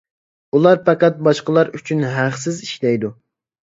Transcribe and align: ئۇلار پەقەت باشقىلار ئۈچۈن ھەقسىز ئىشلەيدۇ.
ئۇلار 0.57 0.81
پەقەت 0.87 1.21
باشقىلار 1.29 1.71
ئۈچۈن 1.81 2.05
ھەقسىز 2.19 2.67
ئىشلەيدۇ. 2.69 3.19